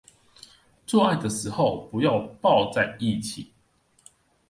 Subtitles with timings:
[0.87, 3.53] 做愛的時候不要抱在一起